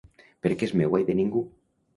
[0.45, 1.47] Perquè és meua i de ningú.